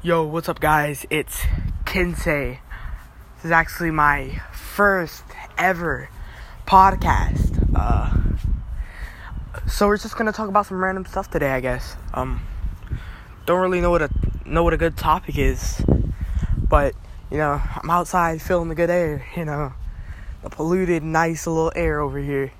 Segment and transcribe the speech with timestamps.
[0.00, 1.04] Yo, what's up, guys?
[1.10, 1.42] It's
[1.84, 2.60] Kinsey.
[3.34, 5.24] This is actually my first
[5.58, 6.08] ever
[6.68, 7.68] podcast.
[7.74, 8.14] Uh,
[9.66, 11.96] so we're just gonna talk about some random stuff today, I guess.
[12.14, 12.40] Um,
[13.44, 14.10] don't really know what a
[14.46, 15.84] know what a good topic is,
[16.68, 16.94] but
[17.28, 19.26] you know, I'm outside feeling the good air.
[19.36, 19.72] You know,
[20.44, 22.52] the polluted, nice little air over here,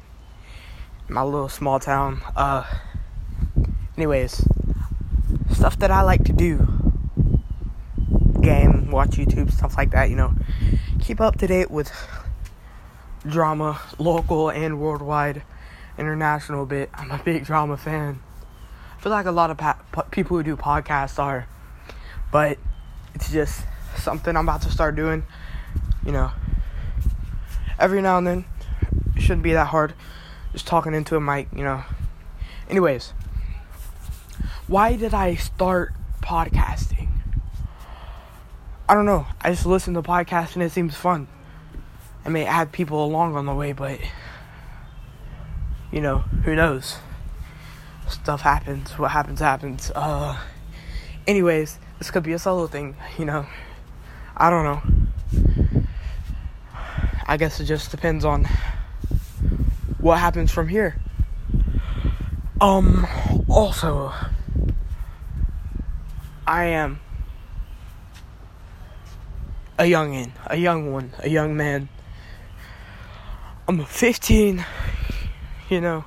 [1.09, 2.21] in my little small town.
[2.35, 2.65] Uh,
[3.97, 4.45] anyways,
[5.53, 6.78] stuff that I like to do
[8.49, 10.33] game, watch YouTube, stuff like that, you know.
[11.01, 11.93] Keep up to date with
[13.27, 15.43] drama, local and worldwide,
[15.99, 16.89] international bit.
[16.95, 18.21] I'm a big drama fan.
[18.97, 19.79] I feel like a lot of pa-
[20.11, 21.47] people who do podcasts are,
[22.33, 22.57] but
[23.15, 23.65] it's just
[23.97, 25.25] something I'm about to start doing,
[26.07, 26.31] you know.
[27.79, 28.45] Every now and then,
[29.15, 29.93] it shouldn't be that hard.
[30.53, 31.83] Just talking into a mic, you know.
[32.71, 33.13] Anyways,
[34.67, 37.18] why did I start podcasting?
[38.91, 39.27] I don't know.
[39.43, 41.29] I just listen to podcasts and it seems fun.
[42.25, 44.01] I may add people along on the way, but
[45.93, 46.97] you know, who knows?
[48.09, 48.99] Stuff happens.
[48.99, 49.93] What happens happens.
[49.95, 50.41] Uh
[51.27, 53.45] anyways, this could be a solo thing, you know.
[54.35, 55.85] I don't know.
[57.27, 58.49] I guess it just depends on
[60.01, 60.99] what happens from here.
[62.59, 63.07] Um
[63.51, 64.15] also
[66.47, 67.01] I am
[69.79, 71.89] a youngin, a young one, a young man.
[73.69, 74.65] I'm 15,
[75.71, 76.05] you know.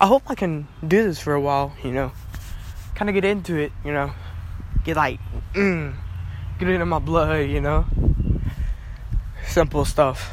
[0.00, 2.12] I hope I can do this for a while, you know.
[2.94, 4.12] Kind of get into it, you know.
[4.84, 5.18] Get like,
[5.52, 5.96] mm,
[6.60, 7.86] get it in my blood, you know.
[9.46, 10.30] Simple stuff.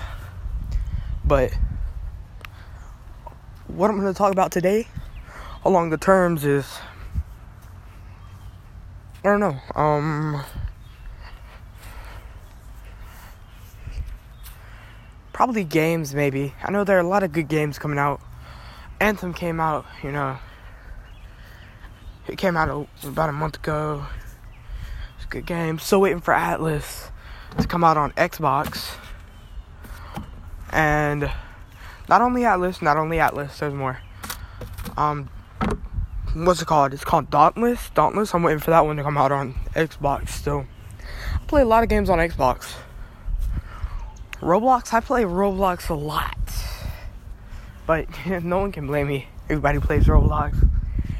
[1.25, 1.51] But
[3.67, 4.87] what I'm going to talk about today
[5.63, 6.77] along the terms is
[9.23, 9.57] I don't know.
[9.73, 10.45] Um
[15.35, 16.53] Probably games, maybe.
[16.63, 18.21] I know there are a lot of good games coming out.
[19.01, 20.37] Anthem came out, you know.
[22.25, 24.05] It came out about a month ago.
[25.17, 25.77] It's a good game.
[25.77, 27.11] Still waiting for Atlas
[27.59, 28.95] to come out on Xbox.
[30.69, 31.29] And
[32.07, 33.99] not only Atlas, not only Atlas, there's more.
[34.95, 35.29] Um,
[36.33, 36.93] what's it called?
[36.93, 37.89] It's called Dauntless.
[37.89, 38.33] Dauntless.
[38.33, 40.65] I'm waiting for that one to come out on Xbox still.
[41.33, 42.73] I play a lot of games on Xbox.
[44.45, 46.37] Roblox, I play Roblox a lot.
[47.87, 48.05] But
[48.43, 49.27] no one can blame me.
[49.49, 50.69] Everybody plays Roblox.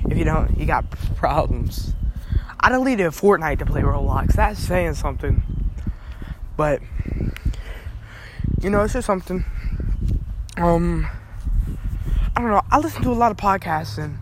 [0.07, 1.95] If you don't, you got problems.
[2.59, 4.33] I deleted Fortnite to play Roblox.
[4.33, 5.41] That's saying something.
[6.55, 6.83] But
[8.61, 9.43] you know, it's just something.
[10.57, 11.07] Um
[12.35, 12.61] I don't know.
[12.69, 14.19] I listen to a lot of podcasts and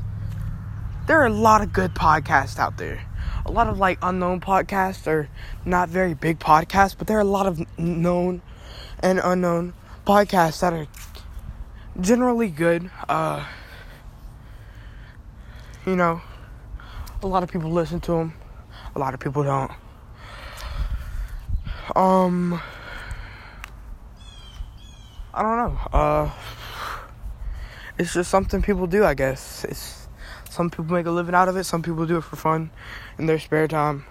[1.08, 3.04] there are a lot of good podcasts out there.
[3.46, 5.28] A lot of like unknown podcasts or
[5.66, 8.42] not very big podcasts, but there are a lot of known
[9.04, 9.74] and unknown
[10.08, 10.88] podcasts that are
[12.00, 12.90] generally good.
[13.08, 13.46] Uh,
[15.86, 16.22] you know,
[17.22, 18.34] a lot of people listen to them,
[18.96, 19.72] a lot of people don't.
[21.96, 22.62] Um,
[25.34, 25.80] I don't know.
[25.92, 26.32] Uh,
[28.00, 29.66] it's just something people do, I guess.
[29.66, 30.08] It's
[30.50, 31.66] some people make a living out of it.
[31.66, 32.72] Some people do it for fun
[33.18, 34.06] in their spare time.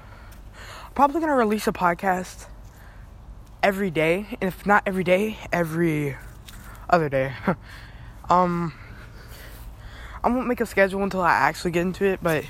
[0.85, 2.47] I'm probably gonna release a podcast
[3.63, 6.17] every day, and if not every day, every
[6.91, 7.33] other day.
[8.31, 8.73] um,
[10.23, 12.45] I won't make a schedule until I actually get into it, but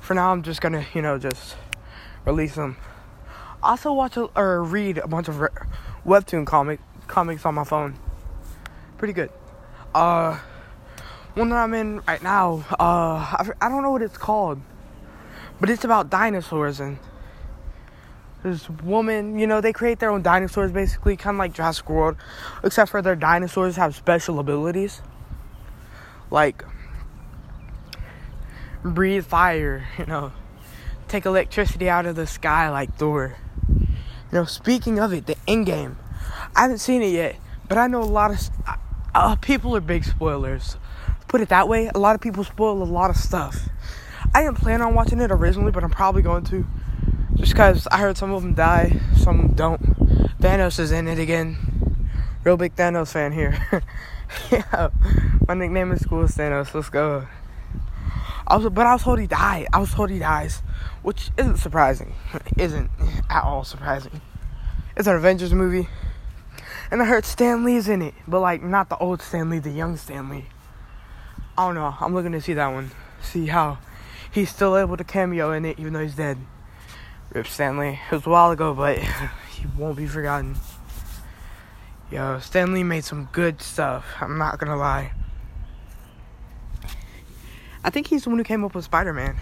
[0.00, 1.56] for now, I'm just gonna, you know, just
[2.24, 2.76] release them.
[3.62, 5.48] Also, watch a, or read a bunch of re-
[6.06, 7.98] webtoon comic comics on my phone.
[8.98, 9.30] Pretty good.
[9.94, 10.38] Uh,
[11.34, 12.64] one that I'm in right now.
[12.78, 14.60] Uh, I, I don't know what it's called,
[15.60, 16.98] but it's about dinosaurs and
[18.46, 22.16] this woman, you know, they create their own dinosaurs basically, kind of like Jurassic World,
[22.62, 25.02] except for their dinosaurs have special abilities.
[26.30, 26.64] Like
[28.82, 30.32] breathe fire, you know,
[31.08, 33.36] take electricity out of the sky like Thor.
[33.68, 33.88] You
[34.32, 35.98] know, speaking of it, the end game.
[36.54, 37.36] I haven't seen it yet,
[37.68, 38.50] but I know a lot of
[39.14, 40.76] uh, people are big spoilers.
[41.26, 43.68] Put it that way, a lot of people spoil a lot of stuff.
[44.32, 46.64] I didn't plan on watching it originally, but I'm probably going to
[47.36, 49.80] just because I heard some of them die, some don't.
[50.40, 51.56] Thanos is in it again.
[52.44, 53.58] Real big Thanos fan here.
[54.50, 54.88] yeah,
[55.46, 56.74] my nickname in school is Thanos.
[56.74, 57.26] Let's go.
[58.46, 59.66] I was, but I was told he died.
[59.72, 60.62] I was told he dies,
[61.02, 62.14] which isn't surprising.
[62.56, 62.90] Isn't
[63.28, 64.20] at all surprising.
[64.96, 65.88] It's an Avengers movie,
[66.90, 69.70] and I heard Stan Lee's in it, but like not the old Stan Lee, the
[69.70, 70.46] young Stan Lee.
[71.58, 71.94] I don't know.
[72.00, 72.92] I'm looking to see that one.
[73.20, 73.78] See how
[74.30, 76.38] he's still able to cameo in it, even though he's dead.
[77.36, 78.00] Rip Stan Lee.
[78.10, 78.96] It was a while ago, but
[79.50, 80.56] he won't be forgotten.
[82.10, 84.06] Yo, Stan Lee made some good stuff.
[84.22, 85.12] I'm not gonna lie.
[87.84, 89.38] I think he's the one who came up with Spider Man.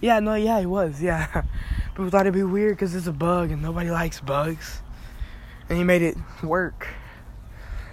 [0.00, 1.42] Yeah, no, yeah, he was, yeah.
[1.96, 4.82] People thought it'd be weird because it's a bug and nobody likes bugs.
[5.68, 6.86] And he made it work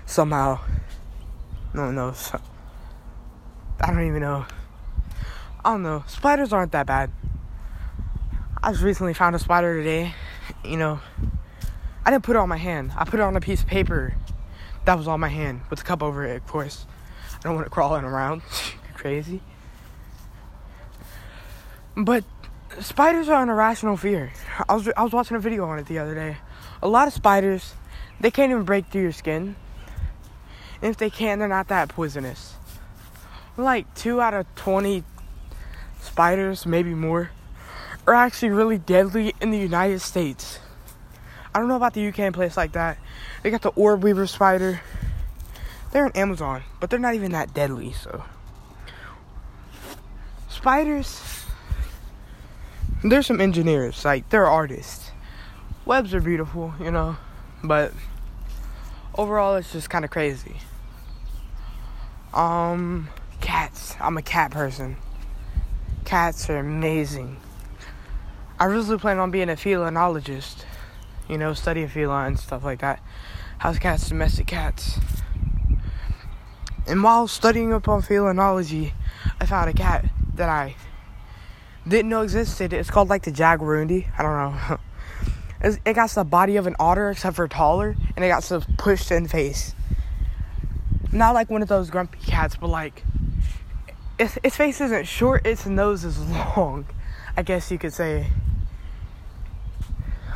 [0.06, 0.60] somehow.
[1.74, 2.31] No one knows.
[3.81, 4.45] I don't even know.
[5.66, 6.04] I don't know.
[6.06, 7.10] Spiders aren't that bad.
[8.61, 10.13] I just recently found a spider today.
[10.65, 11.00] You know,
[12.06, 12.91] I didn't put it on my hand.
[12.97, 14.15] I put it on a piece of paper
[14.83, 16.85] that was on my hand with a cup over it, of course.
[17.35, 18.41] I don't want it crawling around.
[18.95, 19.41] crazy.
[21.95, 22.25] But
[22.81, 24.33] spiders are an irrational fear.
[24.67, 26.38] I was I was watching a video on it the other day.
[26.83, 27.75] A lot of spiders,
[28.19, 29.56] they can't even break through your skin.
[30.81, 32.56] And if they can, they're not that poisonous.
[33.56, 35.06] Like two out of twenty
[36.01, 37.31] spiders, maybe more,
[38.09, 40.59] are actually really deadly in the United States.
[41.53, 42.97] I don't know about the UK and place like that.
[43.44, 44.81] They got the orb weaver spider.
[45.91, 48.23] They're in Amazon, but they're not even that deadly, so
[50.47, 51.39] spiders
[53.03, 55.11] there's some engineers, like they're artists.
[55.85, 57.15] Webs are beautiful, you know,
[57.63, 57.94] but
[59.15, 60.57] overall it's just kind of crazy.
[62.33, 63.07] Um,
[63.41, 63.95] cats.
[64.00, 64.97] I'm a cat person.
[66.03, 67.38] Cats are amazing.
[68.61, 70.65] I really plan on being a felinologist,
[71.29, 73.01] you know, studying felines, and stuff like that.
[73.59, 75.00] House cats, domestic cats.
[76.85, 78.94] And while studying up on felinology,
[79.39, 80.75] I found a cat that I
[81.88, 82.73] didn't know existed.
[82.73, 84.07] It's called like the Jaguarundi.
[84.17, 85.77] I don't know.
[85.85, 89.09] it got the body of an otter except for taller, and it got some pushed
[89.09, 89.73] in face.
[91.13, 93.03] Not like one of those grumpy cats, but like
[94.19, 96.85] its, its face isn't short, its nose is long.
[97.38, 98.27] I guess you could say.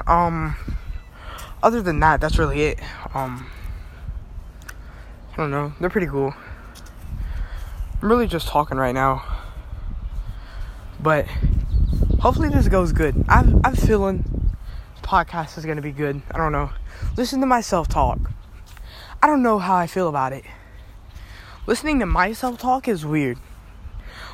[0.07, 0.55] Um,
[1.61, 2.79] other than that, that's really it.
[3.13, 3.49] Um,
[5.33, 5.73] I don't know.
[5.79, 6.33] They're pretty cool.
[8.01, 9.23] I'm really just talking right now.
[10.99, 11.25] But
[12.19, 13.25] hopefully this goes good.
[13.27, 14.23] I'm I'm feeling
[15.01, 16.21] podcast is gonna be good.
[16.31, 16.69] I don't know.
[17.17, 18.19] Listen to myself talk.
[19.21, 20.43] I don't know how I feel about it.
[21.65, 23.37] Listening to myself talk is weird.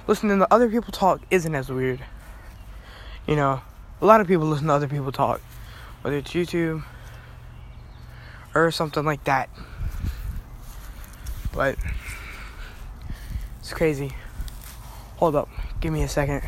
[0.08, 2.00] Listening to other people talk isn't as weird.
[3.28, 3.62] You know,
[4.02, 5.42] a lot of people listen to other people talk,
[6.02, 6.84] whether it's YouTube
[8.56, 9.50] or something like that.
[11.54, 11.78] But
[13.60, 14.12] it's crazy.
[15.18, 15.50] Hold up,
[15.82, 16.42] give me a second.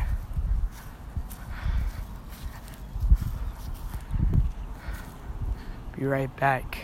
[5.96, 6.78] Be right back.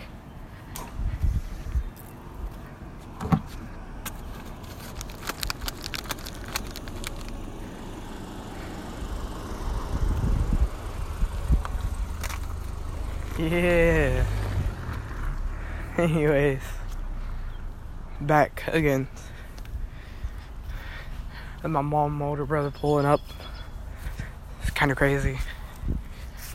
[13.38, 14.26] Yeah.
[15.96, 16.60] Anyways,
[18.20, 19.06] back again.
[21.62, 23.20] And my mom, my older brother pulling up.
[24.62, 25.38] It's kind of crazy.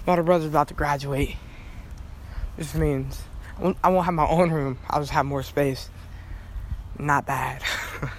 [0.06, 1.38] My older brother's about to graduate.
[2.58, 3.22] This means
[3.82, 4.78] I won't have my own room.
[4.90, 5.90] I'll just have more space.
[7.00, 7.64] Not bad.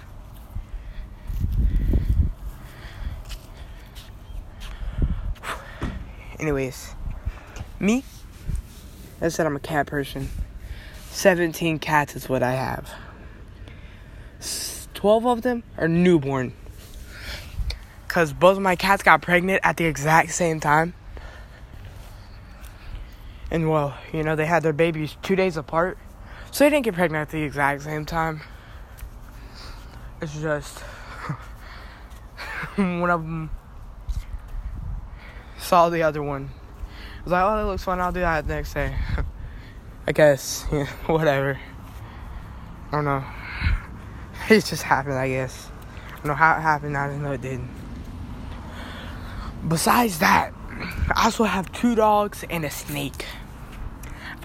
[6.40, 6.94] Anyways,
[7.78, 8.04] me,
[9.20, 10.28] I said I'm a cat person.
[11.10, 12.90] 17 cats is what I have.
[14.94, 16.52] 12 of them are newborn.
[18.06, 20.94] Because both of my cats got pregnant at the exact same time.
[23.50, 25.98] And well, you know, they had their babies two days apart.
[26.50, 28.40] So they didn't get pregnant at the exact same time.
[30.20, 30.78] It's just
[32.76, 33.50] one of them
[35.58, 36.50] saw the other one.
[37.24, 38.00] Was like, oh, that looks fun.
[38.00, 38.94] I'll do that next day.
[40.06, 41.58] I guess, yeah, whatever.
[42.88, 43.24] I don't know.
[44.50, 45.70] It just happened, I guess.
[46.06, 46.98] I don't know how it happened.
[46.98, 47.60] I just know it did.
[49.66, 50.52] Besides that,
[51.16, 53.24] I also have two dogs and a snake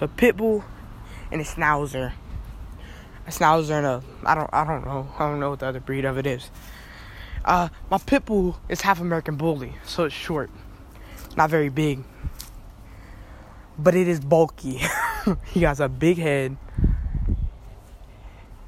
[0.00, 0.64] a pit bull
[1.30, 2.12] and a schnauzer.
[3.26, 5.80] A schnauzer and a I don't I don't know I don't know what the other
[5.80, 6.50] breed of it is.
[7.44, 10.50] Uh, my pit bull is half American bully, so it's short,
[11.36, 12.04] not very big,
[13.78, 14.80] but it is bulky.
[15.46, 16.56] he has a big head.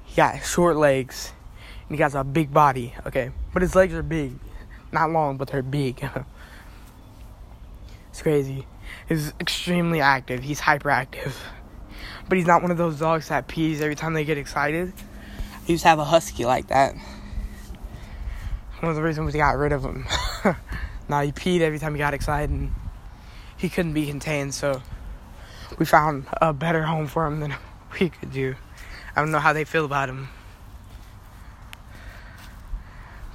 [0.05, 1.33] He got short legs,
[1.89, 2.95] and he has a big body.
[3.07, 4.39] Okay, but his legs are big,
[4.93, 6.03] not long, but they're big.
[8.11, 8.67] it's crazy
[9.09, 10.43] He's extremely active.
[10.43, 11.35] He's hyperactive.
[12.29, 14.93] But he's not one of those dogs that pees every time they get excited.
[15.67, 16.95] He used to have a husky like that.
[18.81, 20.07] One of the reasons we got rid of him.
[21.09, 22.73] Now he peed every time he got excited and
[23.57, 24.81] he couldn't be contained, so
[25.79, 27.55] we found a better home for him than
[28.01, 28.55] we could do.
[29.15, 30.29] I don't know how they feel about him.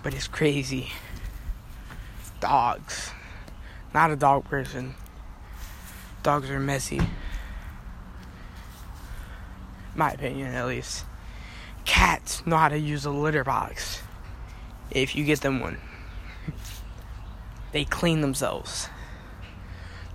[0.03, 0.91] But it's crazy.
[2.39, 3.11] Dogs.
[3.93, 4.95] Not a dog person.
[6.23, 7.01] Dogs are messy.
[9.95, 11.05] My opinion, at least.
[11.85, 14.01] Cats know how to use a litter box.
[14.91, 15.77] If you get them one,
[17.71, 18.89] they clean themselves.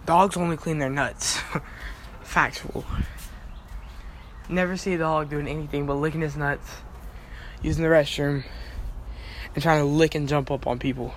[0.06, 1.38] Dogs only clean their nuts.
[2.32, 2.82] Factual.
[4.48, 6.66] Never see a dog doing anything but licking his nuts,
[7.60, 8.44] using the restroom,
[9.54, 11.12] and trying to lick and jump up on people.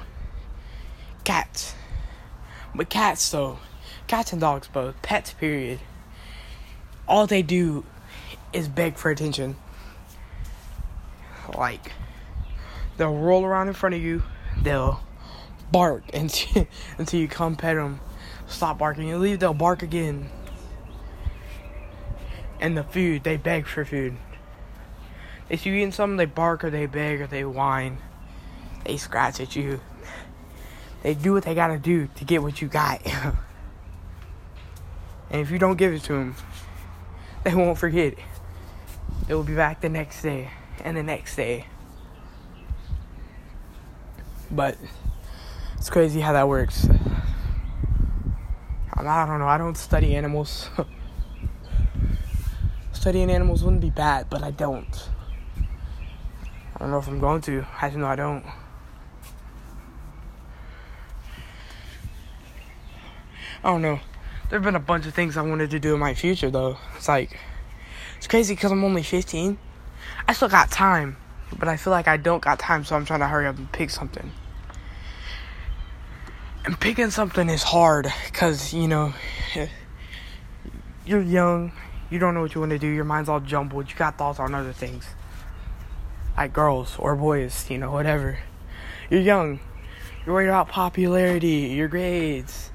[1.24, 1.74] Cats.
[2.75, 3.60] But cats, though,
[4.07, 5.79] cats and dogs both, pets, period,
[7.07, 7.86] all they do
[8.51, 9.55] is beg for attention.
[11.57, 11.93] Like,
[12.98, 14.22] they'll roll around in front of you,
[14.62, 15.00] they'll
[15.72, 16.67] bark until,
[16.98, 18.01] until you come pet them,
[18.48, 20.29] stop barking, you leave, they'll bark again.
[22.59, 24.15] And the food, they beg for food.
[25.50, 27.97] They see you eating something, they bark or they beg or they whine.
[28.85, 29.81] They scratch at you.
[31.03, 33.05] They do what they gotta do to get what you got.
[35.29, 36.35] and if you don't give it to them,
[37.43, 38.15] they won't forget.
[39.27, 40.50] It will be back the next day
[40.83, 41.67] and the next day.
[44.50, 44.77] But
[45.77, 46.88] it's crazy how that works.
[48.97, 49.47] I don't know.
[49.47, 50.69] I don't study animals.
[53.05, 55.09] Studying animals wouldn't be bad, but I don't.
[56.75, 57.63] I don't know if I'm going to.
[57.79, 58.43] I just know I don't.
[63.63, 64.00] I don't know.
[64.50, 66.79] There have been a bunch of things I wanted to do in my future, though.
[66.97, 67.39] It's like,
[68.17, 69.59] it's crazy because I'm only 15.
[70.27, 71.17] I still got time,
[71.59, 73.71] but I feel like I don't got time, so I'm trying to hurry up and
[73.71, 74.31] pick something.
[76.65, 79.13] And picking something is hard because, you know,
[81.05, 81.71] you're young,
[82.09, 84.39] you don't know what you want to do, your mind's all jumbled, you got thoughts
[84.39, 85.05] on other things.
[86.38, 88.39] Like girls or boys, you know, whatever.
[89.09, 89.59] You're young,
[90.25, 92.71] you're worried about popularity, your grades.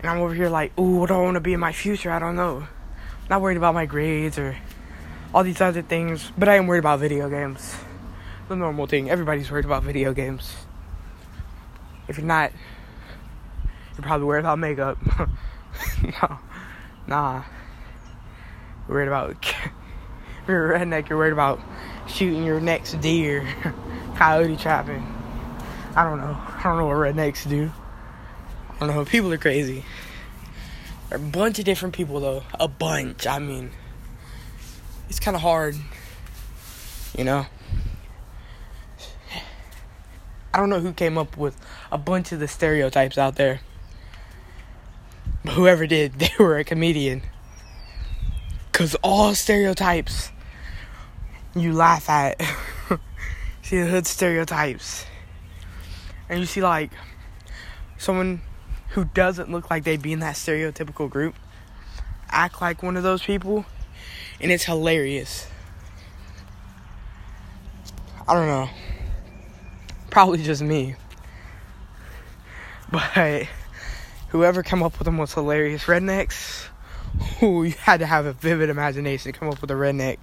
[0.00, 2.10] And I'm over here like, ooh, what do I want to be in my future?
[2.10, 2.66] I don't know.
[3.28, 4.56] not worried about my grades or
[5.34, 7.76] all these other things, but I am worried about video games.
[8.48, 9.10] The normal thing.
[9.10, 10.54] Everybody's worried about video games.
[12.06, 12.52] If you're not,
[13.96, 14.98] you're probably worried about makeup.
[16.02, 16.38] no,
[17.06, 17.42] nah.
[18.88, 19.54] You're worried about.
[20.48, 21.08] you're a redneck.
[21.08, 21.60] You're worried about
[22.08, 23.46] shooting your next deer,
[24.16, 25.14] coyote trapping.
[25.94, 26.36] I don't know.
[26.36, 27.70] I don't know what rednecks do.
[28.80, 29.04] I don't know.
[29.04, 29.84] People are crazy.
[31.08, 32.42] There are a bunch of different people though.
[32.58, 33.26] A bunch.
[33.26, 33.70] I mean
[35.08, 35.76] it's kind of hard,
[37.16, 37.46] you know.
[40.54, 41.56] I don't know who came up with
[41.90, 43.60] a bunch of the stereotypes out there.
[45.44, 47.22] But whoever did, they were a comedian.
[48.78, 50.30] Cause all stereotypes
[51.56, 52.40] you laugh at.
[53.62, 55.04] see the hood stereotypes.
[56.28, 56.92] And you see like
[57.96, 58.40] someone
[58.90, 61.34] who doesn't look like they'd be in that stereotypical group
[62.30, 63.66] act like one of those people
[64.40, 65.48] and it's hilarious.
[68.28, 68.70] I don't know.
[70.08, 70.94] Probably just me.
[72.92, 73.48] But
[74.28, 75.82] whoever came up with them was hilarious.
[75.82, 76.68] Rednecks,
[77.40, 80.18] who you had to have a vivid imagination to come up with a redneck.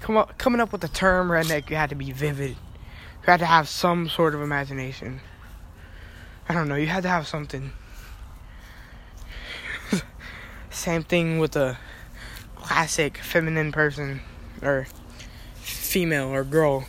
[0.00, 2.50] Come up, coming up with the term redneck, you had to be vivid.
[2.50, 5.20] You had to have some sort of imagination.
[6.48, 7.72] I don't know, you had to have something.
[10.70, 11.78] Same thing with a
[12.56, 14.20] classic feminine person
[14.62, 14.86] or
[15.54, 16.84] female or girl.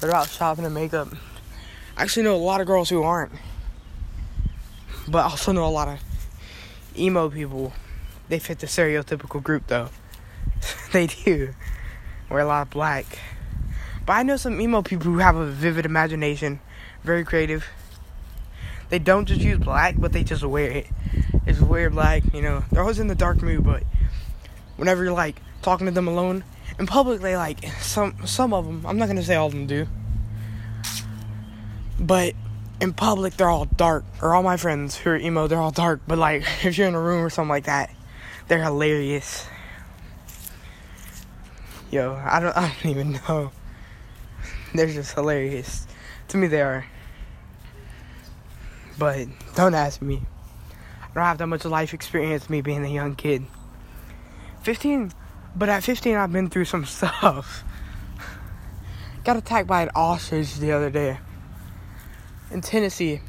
[0.00, 1.08] What about shopping and makeup?
[1.96, 3.32] I actually know a lot of girls who aren't.
[5.08, 6.00] But I also know a lot of
[6.98, 7.72] emo people.
[8.28, 9.90] They fit the stereotypical group though.
[10.92, 11.54] they do.
[12.28, 13.18] Wear a lot of black.
[14.04, 16.60] But I know some emo people who have a vivid imagination,
[17.04, 17.66] very creative.
[18.88, 20.86] They don't just use black, but they just wear it.
[21.46, 22.64] It's wear black, you know.
[22.70, 23.82] They're always in the dark mood, but
[24.76, 26.44] whenever you're like talking to them alone
[26.78, 29.66] in public they like some some of them i'm not gonna say all of them
[29.66, 29.86] do
[31.98, 32.34] but
[32.80, 34.04] in public they're all dark.
[34.22, 36.00] Or all my friends who are emo they're all dark.
[36.06, 37.90] But like if you're in a room or something like that
[38.48, 39.46] they're hilarious.
[41.90, 43.52] Yo i don't i don't even know.
[44.74, 45.86] They're just hilarious.
[46.28, 46.86] To me they are.
[48.98, 50.22] But don't ask me.
[51.02, 53.46] I don't have that much life experience me being a young kid.
[54.62, 55.12] 15,
[55.54, 57.64] but at 15, I've been through some stuff.
[59.24, 61.18] Got attacked by an ostrich the other day.
[62.50, 63.20] In Tennessee.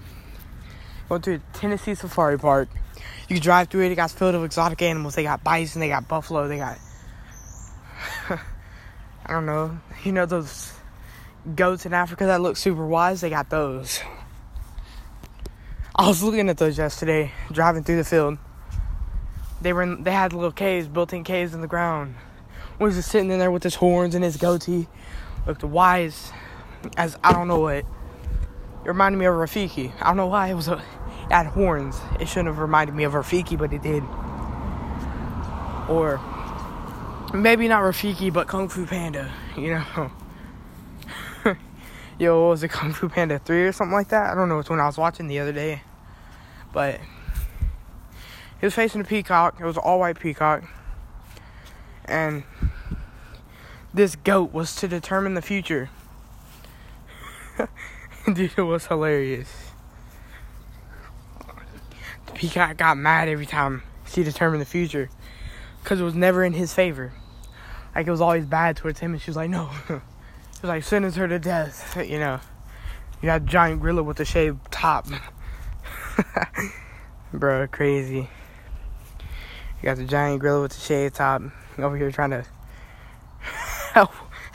[1.07, 2.69] Go to Tennessee Safari Park.
[3.27, 3.91] You drive through it.
[3.91, 5.15] It got filled with exotic animals.
[5.15, 5.79] They got bison.
[5.81, 6.47] They got buffalo.
[6.47, 6.77] They got
[8.29, 9.79] I don't know.
[10.03, 10.73] You know those
[11.55, 13.21] goats in Africa that look super wise?
[13.21, 14.01] They got those.
[15.95, 18.37] I was looking at those yesterday, driving through the field.
[19.61, 22.15] They were in, they had little caves, built-in caves in the ground.
[22.79, 24.87] Was just sitting in there with his horns and his goatee,
[25.45, 26.31] looked wise
[26.95, 27.85] as I don't know what.
[28.83, 29.91] It reminded me of Rafiki.
[30.01, 31.99] I don't know why it was uh, a, it had horns.
[32.19, 34.03] It shouldn't have reminded me of Rafiki, but it did.
[35.89, 36.19] Or
[37.33, 39.31] maybe not Rafiki, but Kung Fu Panda.
[39.57, 40.11] You know.
[42.19, 44.31] Yo, was it Kung Fu Panda 3 or something like that?
[44.31, 44.59] I don't know.
[44.59, 45.81] It's when I was watching the other day.
[46.71, 46.99] But
[48.59, 49.59] he was facing a peacock.
[49.59, 50.63] It was an all white peacock.
[52.05, 52.43] And
[53.93, 55.89] this goat was to determine the future.
[58.33, 59.71] Dude, it was hilarious.
[62.25, 65.09] The peacock got mad every time she determined the future.
[65.81, 67.13] Because it was never in his favor.
[67.95, 69.13] Like, it was always bad towards him.
[69.13, 69.69] And she was like, no.
[69.89, 70.01] it
[70.61, 71.97] was like, sentence her to death.
[72.05, 72.39] You know.
[73.21, 75.07] You got giant gorilla with a shaved top.
[77.33, 78.29] Bro, crazy.
[79.81, 81.41] You got the giant gorilla with the shaved top
[81.77, 82.45] over here trying to
[83.93, 84.11] help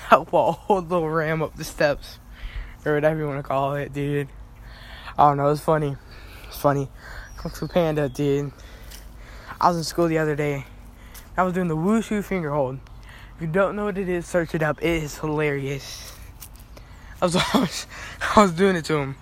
[0.09, 2.19] help a little ram up the steps.
[2.85, 4.29] Or whatever you want to call it, dude.
[5.17, 5.97] I don't know, it's funny.
[6.49, 6.89] It's funny.
[7.37, 8.53] Kung Fu Panda, dude.
[9.61, 10.67] I was in school the other day.
[11.37, 12.79] I was doing the Wuxi finger hold.
[13.37, 14.83] If you don't know what it is, search it up.
[14.83, 16.13] It is hilarious.
[17.21, 17.87] I was, I was,
[18.37, 19.17] I was doing it to him.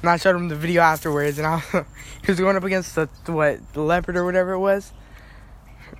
[0.00, 1.84] And I showed him the video afterwards, and I was,
[2.22, 4.92] he was going up against the what the leopard or whatever it was.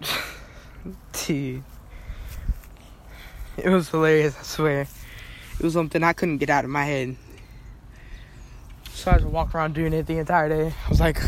[1.12, 1.62] Dude,
[3.56, 4.36] it was hilarious.
[4.38, 4.86] I swear,
[5.58, 7.16] it was something I couldn't get out of my head.
[8.90, 10.74] So I just walk around doing it the entire day.
[10.86, 11.18] I was like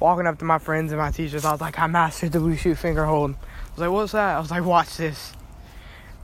[0.00, 1.44] walking up to my friends and my teachers.
[1.44, 3.32] I was like, I mastered the Wuxi finger hold.
[3.32, 4.36] I was like, what's that?
[4.36, 5.32] I was like, watch this.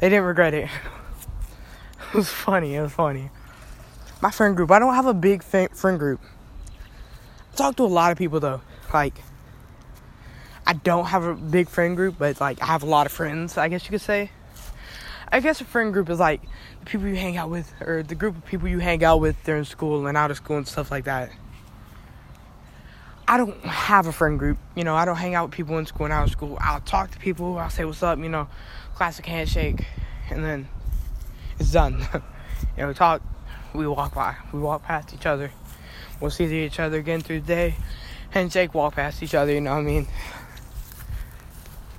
[0.00, 0.68] They didn't regret it.
[2.12, 2.74] it was funny.
[2.74, 3.30] It was funny
[4.22, 4.70] my friend group.
[4.70, 6.20] I don't have a big friend group.
[7.52, 8.62] I talk to a lot of people though.
[8.94, 9.14] Like,
[10.64, 13.58] I don't have a big friend group, but like I have a lot of friends.
[13.58, 14.30] I guess you could say.
[15.32, 16.42] I guess a friend group is like
[16.80, 19.42] the people you hang out with, or the group of people you hang out with
[19.44, 21.30] during school and out of school and stuff like that.
[23.26, 24.58] I don't have a friend group.
[24.76, 26.58] You know, I don't hang out with people in school and out of school.
[26.60, 27.56] I'll talk to people.
[27.56, 28.18] I'll say what's up.
[28.18, 28.46] You know,
[28.94, 29.86] classic handshake,
[30.28, 30.68] and then
[31.58, 32.06] it's done.
[32.76, 33.22] you know, talk
[33.72, 34.36] we walk by.
[34.52, 35.50] We walk past each other.
[36.20, 37.74] We'll see each other again through the day.
[38.30, 40.06] Handshake, walk past each other, you know what I mean?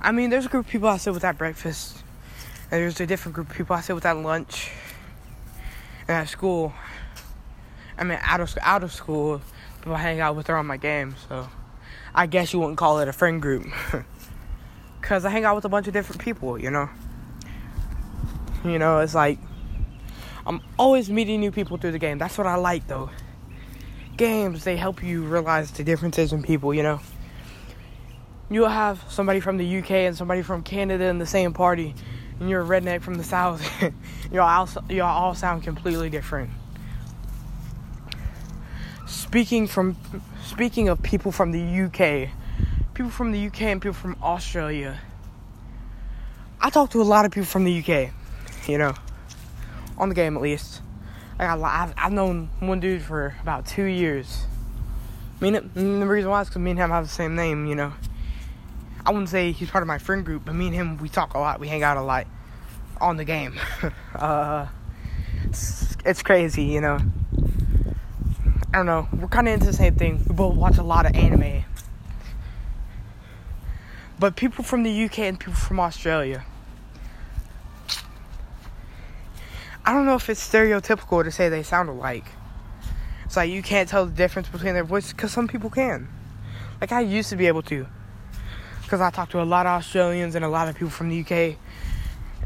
[0.00, 2.03] I mean, there's a group of people I sit with at breakfast.
[2.74, 4.72] And there's a different group of people I sit with at lunch.
[6.08, 6.72] And at school.
[7.96, 9.40] I mean, out of, out of school,
[9.76, 11.14] people I hang out with are on my game.
[11.28, 11.48] So
[12.12, 13.66] I guess you wouldn't call it a friend group.
[15.00, 16.88] Because I hang out with a bunch of different people, you know?
[18.64, 19.38] You know, it's like
[20.46, 22.16] I'm always meeting new people through the game.
[22.16, 23.10] That's what I like though.
[24.16, 27.00] Games, they help you realize the differences in people, you know.
[28.50, 31.94] You'll have somebody from the UK and somebody from Canada in the same party,
[32.40, 33.62] and you're a redneck from the south.
[34.32, 36.50] y'all, all, y'all all sound completely different.
[39.06, 39.96] Speaking from
[40.44, 42.30] speaking of people from the UK,
[42.94, 45.00] people from the UK and people from Australia.
[46.60, 48.10] I talk to a lot of people from the UK,
[48.68, 48.94] you know
[49.96, 50.80] on the game at least.
[51.38, 54.46] I got I've, I've known one dude for about two years.
[55.40, 57.74] I mean, the reason why is because me and him have the same name, you
[57.74, 57.92] know.
[59.06, 61.34] I wouldn't say he's part of my friend group, but me and him, we talk
[61.34, 62.26] a lot, we hang out a lot
[63.00, 63.58] on the game.
[64.14, 64.66] uh,
[65.44, 66.98] it's, it's crazy, you know.
[68.72, 70.24] I don't know, we're kind of into the same thing.
[70.26, 71.64] We both watch a lot of anime.
[74.18, 76.44] But people from the UK and people from Australia,
[79.84, 82.24] I don't know if it's stereotypical to say they sound alike.
[83.26, 86.08] It's like you can't tell the difference between their voices because some people can.
[86.80, 87.86] Like I used to be able to.
[88.84, 91.20] Because I talked to a lot of Australians and a lot of people from the
[91.20, 91.56] UK.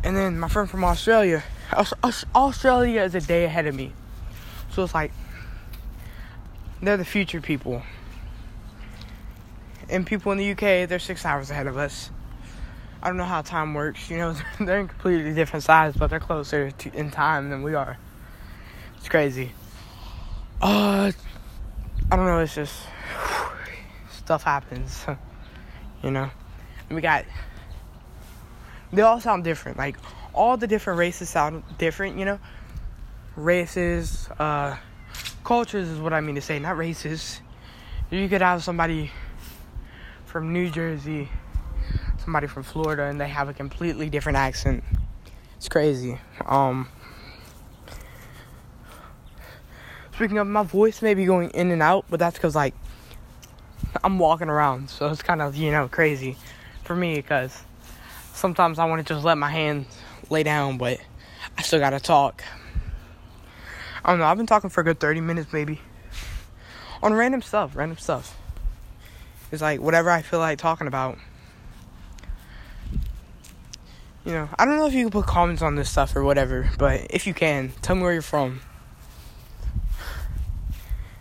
[0.05, 1.43] And then my friend from Australia,
[2.35, 3.93] Australia is a day ahead of me.
[4.71, 5.13] So it's like,
[6.81, 7.83] they're the future people.
[9.91, 12.11] And people in the UK, they're six hours ahead of us.
[13.03, 14.11] I don't know how time works.
[14.11, 17.75] You know, they're in completely different size, but they're closer to, in time than we
[17.75, 17.99] are.
[18.99, 19.53] It's crazy.
[20.61, 21.13] Uh,
[22.11, 22.41] I don't know.
[22.41, 22.83] It's just
[24.11, 25.07] stuff happens.
[26.03, 26.31] you know,
[26.89, 27.25] and we got.
[28.93, 29.77] They all sound different.
[29.77, 29.97] Like
[30.33, 32.19] all the different races sound different.
[32.19, 32.39] You know,
[33.37, 34.77] races, uh,
[35.45, 37.41] cultures is what I mean to say, not races.
[38.11, 39.11] You could have somebody
[40.25, 41.29] from New Jersey,
[42.23, 44.85] somebody from Florida, and they have a completely different accent.
[45.57, 46.19] It's crazy.
[46.47, 46.89] Um,
[50.15, 52.75] speaking of, my voice may be going in and out, but that's because like
[54.03, 56.37] I'm walking around, so it's kind of you know crazy
[56.85, 57.63] for me because
[58.33, 59.87] sometimes I want to just let my hands
[60.31, 61.01] lay down, but
[61.57, 62.43] I still gotta talk.
[64.05, 64.27] I don't know.
[64.27, 65.81] I've been talking for a good 30 minutes, maybe,
[67.03, 67.77] on random stuff.
[67.77, 68.39] Random stuff.
[69.51, 71.19] It's like whatever I feel like talking about.
[74.25, 76.71] You know, I don't know if you can put comments on this stuff or whatever,
[76.79, 78.61] but if you can, tell me where you're from.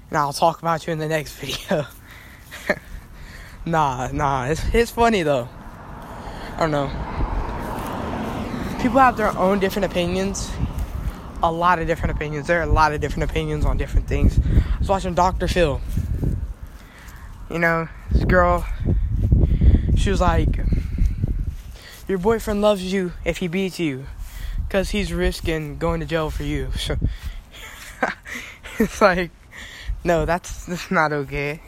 [0.09, 1.87] And I'll talk about you in the next video.
[3.67, 5.47] Nah, nah, it's, it's funny though.
[6.56, 6.88] I don't know.
[8.82, 10.51] People have their own different opinions.
[11.43, 12.47] A lot of different opinions.
[12.47, 14.39] There are a lot of different opinions on different things.
[14.39, 15.47] I was watching Dr.
[15.47, 15.82] Phil.
[17.51, 18.65] You know, this girl,
[19.95, 20.60] she was like,
[22.08, 24.06] Your boyfriend loves you if he beats you
[24.67, 26.71] because he's risking going to jail for you.
[26.75, 26.97] So
[28.80, 29.32] it's like,
[30.03, 31.62] no, that's, that's not okay.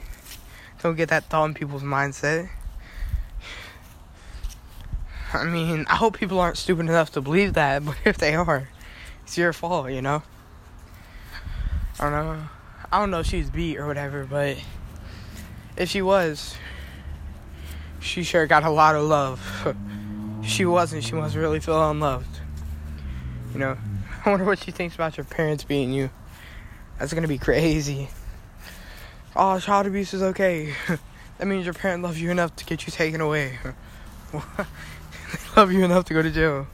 [0.82, 2.48] Don't get that thought in people's mindset.
[5.32, 8.68] I mean, I hope people aren't stupid enough to believe that, but if they are,
[9.22, 10.22] it's your fault, you know?
[11.98, 12.48] I don't know.
[12.90, 14.56] I don't know if she's beat or whatever, but
[15.76, 16.56] if she was,
[18.00, 19.76] she sure got a lot of love.
[20.42, 22.40] she wasn't, she must really feel unloved.
[23.52, 23.78] You know?
[24.24, 26.10] I wonder what she thinks about your parents beating you.
[26.98, 28.08] That's gonna be crazy.
[29.36, 30.74] Oh, child abuse is okay.
[31.38, 33.58] that means your parent loves you enough to get you taken away.
[34.32, 34.40] they
[35.56, 36.66] love you enough to go to jail.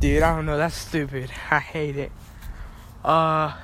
[0.00, 0.56] Dude, I don't know.
[0.56, 1.30] That's stupid.
[1.50, 2.12] I hate it.
[3.04, 3.54] Uh,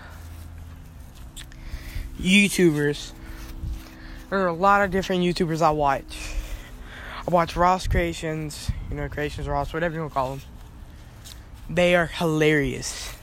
[2.21, 3.13] YouTubers.
[4.29, 6.35] There are a lot of different YouTubers I watch.
[7.27, 10.43] I watch Ross Creations, you know, Creations Ross, whatever you want to call them.
[11.71, 13.15] They are hilarious.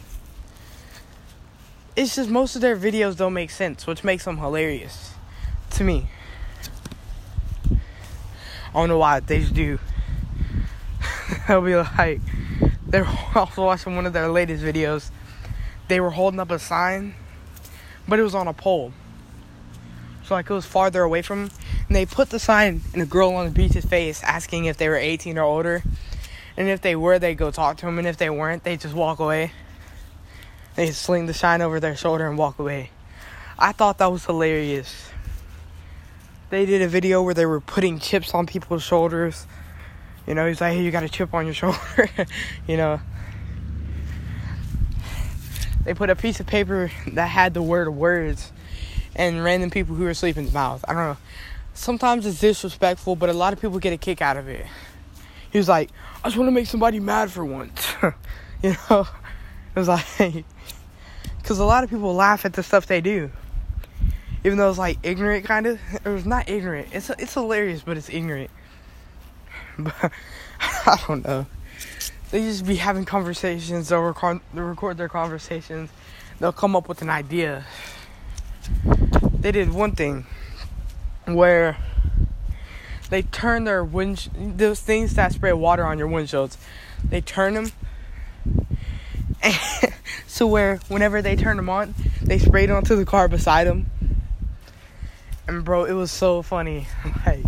[1.93, 5.13] It's just most of their videos don't make sense, which makes them hilarious
[5.71, 6.07] to me.
[7.69, 9.77] I don't know why they just do.
[11.47, 12.21] They'll be like,
[12.87, 15.11] they were also watching one of their latest videos.
[15.89, 17.13] They were holding up a sign,
[18.07, 18.93] but it was on a pole.
[20.23, 21.57] So like it was farther away from them.
[21.87, 24.87] And they put the sign in a girl on the beach's face asking if they
[24.87, 25.83] were 18 or older.
[26.55, 27.97] And if they were, they go talk to them.
[27.97, 29.51] And if they weren't, they just walk away.
[30.75, 32.91] They sling the sign over their shoulder and walk away.
[33.59, 35.09] I thought that was hilarious.
[36.49, 39.45] They did a video where they were putting chips on people's shoulders.
[40.27, 42.09] You know, he's like, hey, you got a chip on your shoulder.
[42.67, 42.99] you know.
[45.83, 48.51] They put a piece of paper that had the word words
[49.15, 50.83] and random people who were asleep in his mouth.
[50.87, 51.17] I don't know.
[51.73, 54.65] Sometimes it's disrespectful, but a lot of people get a kick out of it.
[55.51, 55.89] He was like,
[56.23, 57.93] I just want to make somebody mad for once.
[58.63, 59.07] you know?
[59.75, 60.43] It was like,
[61.37, 63.31] because a lot of people laugh at the stuff they do.
[64.43, 65.79] Even though it's like ignorant, kind of.
[65.93, 66.89] It was not ignorant.
[66.91, 68.51] It's it's hilarious, but it's ignorant.
[69.79, 70.11] But
[70.59, 71.45] I don't know.
[72.31, 73.89] They just be having conversations.
[73.89, 75.89] They'll record, they'll record their conversations.
[76.39, 77.65] They'll come up with an idea.
[79.39, 80.25] They did one thing
[81.25, 81.77] where
[83.09, 86.57] they turn their wind those things that spray water on your windshields.
[87.03, 87.71] They turn them
[90.27, 93.85] so where whenever they turn them on, they sprayed onto the car beside them.
[95.47, 96.87] And bro, it was so funny.
[97.25, 97.45] Like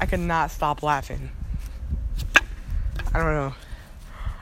[0.00, 1.30] I could not stop laughing.
[3.14, 3.54] I don't know.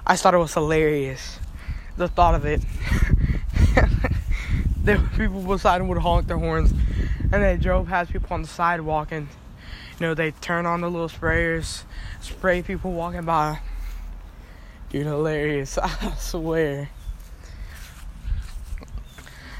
[0.06, 1.38] I thought it was hilarious.
[1.96, 2.60] The thought of it.
[4.82, 6.72] there were people beside them would honk their horns
[7.32, 9.28] and they drove past people on the sidewalk and
[9.98, 11.84] you know they turn on the little sprayers,
[12.20, 13.60] spray people walking by.
[14.94, 15.76] Dude, hilarious.
[15.82, 16.88] I swear.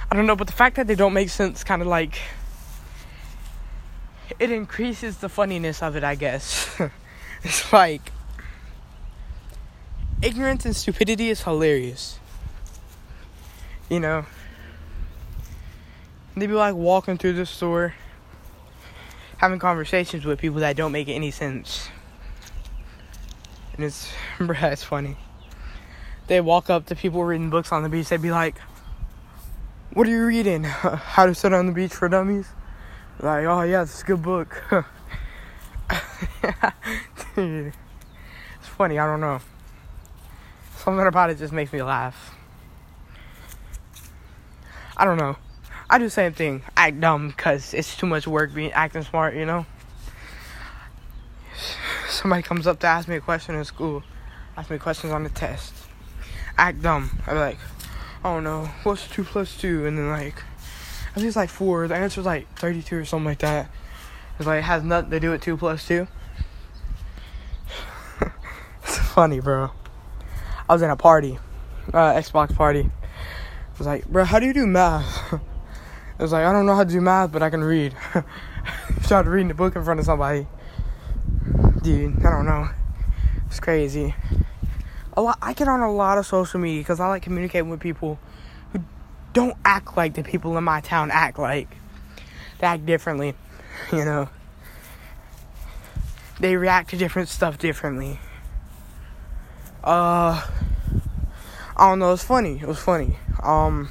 [0.09, 2.21] I don't know, but the fact that they don't make sense kind of like
[4.39, 6.81] it increases the funniness of it, I guess.
[7.43, 8.13] it's like
[10.23, 12.21] ignorance and stupidity is hilarious.
[13.89, 14.27] You know,
[16.37, 17.95] they'd be like walking through the store,
[19.39, 21.89] having conversations with people that don't make any sense.
[23.73, 25.17] And it's, bruh, it's funny.
[26.27, 28.57] They walk up to people reading books on the beach, they'd be like,
[29.93, 30.65] What are you reading?
[30.65, 32.49] How to Sit on the Beach for Dummies?
[33.21, 34.63] Like, oh yeah, it's a good book.
[37.37, 39.41] It's funny, I don't know.
[40.77, 42.35] Something about it just makes me laugh.
[44.97, 45.37] I don't know.
[45.91, 46.63] I do the same thing.
[46.77, 49.67] Act dumb because it's too much work being acting smart, you know?
[52.09, 54.03] Somebody comes up to ask me a question in school,
[54.57, 55.84] ask me questions on the test.
[56.57, 57.11] Act dumb.
[57.27, 57.59] I'd be like,
[58.25, 59.87] oh no, what's 2 plus 2?
[59.87, 60.43] And then, like,
[61.11, 61.89] I think it's like 4.
[61.89, 63.71] The answer's like 32 or something like that.
[64.39, 66.07] It's like, it has nothing to do with 2 plus 2.
[68.83, 69.71] it's funny, bro.
[70.69, 71.39] I was in a party,
[71.93, 72.81] uh, Xbox party.
[72.81, 75.35] I was like, bro, how do you do math?
[76.19, 77.95] I was like, I don't know how to do math, but I can read.
[79.03, 80.47] Started reading the book in front of somebody.
[81.83, 82.69] Dude, I don't know.
[83.47, 84.15] It's crazy.
[85.17, 85.39] A lot.
[85.41, 88.19] I get on a lot of social media because I like communicating with people
[88.73, 88.81] who
[89.33, 91.69] don't act like the people in my town act like.
[92.59, 93.35] They act differently,
[93.93, 94.29] you know.
[96.41, 98.19] They react to different stuff differently.
[99.85, 100.45] Uh,
[101.77, 102.13] I don't know.
[102.13, 102.59] It's funny.
[102.61, 103.17] It was funny.
[103.43, 103.91] Um.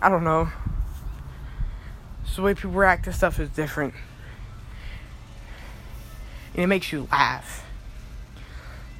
[0.00, 0.50] I don't know.
[2.34, 3.94] The way people react to stuff is different.
[6.54, 7.63] And it makes you laugh.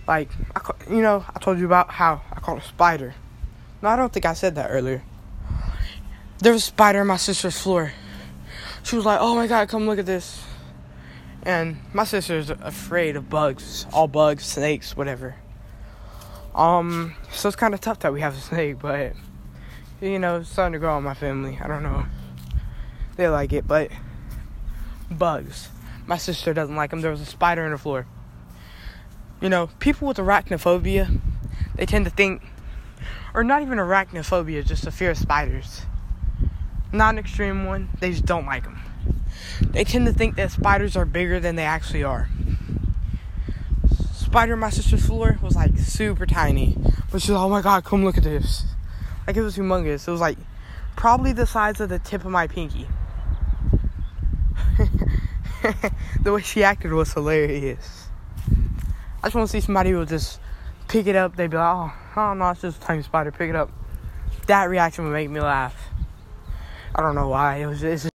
[0.06, 3.14] Like, I, you know, I told you about how I caught a spider.
[3.82, 5.02] No, I don't think I said that earlier.
[6.38, 7.92] There was a spider on my sister's floor.
[8.82, 10.42] She was like, oh my god, come look at this.
[11.42, 13.86] And my sister's afraid of bugs.
[13.92, 15.36] All bugs, snakes, whatever.
[16.54, 19.14] Um, so it's kind of tough that we have a snake, but
[20.00, 21.58] you know, it's starting to grow in my family.
[21.62, 22.04] I don't know.
[23.16, 23.90] They like it, but
[25.10, 25.68] bugs.
[26.06, 27.00] My sister doesn't like them.
[27.00, 28.06] There was a spider in the floor.
[29.44, 31.20] You know, people with arachnophobia,
[31.74, 32.40] they tend to think,
[33.34, 35.82] or not even arachnophobia, just a fear of spiders.
[36.94, 38.80] Not an extreme one, they just don't like them.
[39.60, 42.30] They tend to think that spiders are bigger than they actually are.
[44.14, 46.78] Spider in my sister's floor was like super tiny.
[47.12, 48.64] But she's like, oh my god, come look at this.
[49.26, 50.08] Like it was humongous.
[50.08, 50.38] It was like
[50.96, 52.88] probably the size of the tip of my pinky.
[56.22, 58.03] the way she acted was hilarious.
[59.24, 60.38] I just want to see somebody who would just
[60.86, 61.34] pick it up.
[61.34, 63.32] They'd be like, oh, oh no, it's just a tiny spider.
[63.32, 63.70] Pick it up.
[64.48, 65.74] That reaction would make me laugh.
[66.94, 67.56] I don't know why.
[67.56, 67.82] It was.
[67.82, 68.10] It's